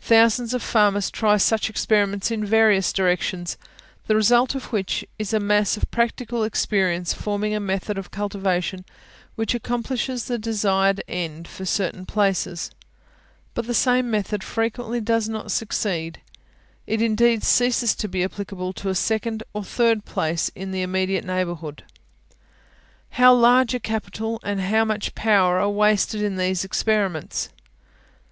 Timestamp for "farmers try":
0.60-1.36